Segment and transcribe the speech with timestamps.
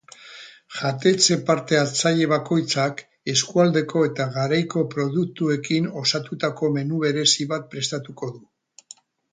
[0.75, 3.03] Jatetxe parte-hartzaile bakoitzak
[3.35, 9.01] eskualdeko eta garaiko produktuekin osatutako menu berezi bat prestatuko du.